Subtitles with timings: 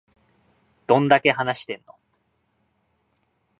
[0.87, 1.93] どんだけ話してんの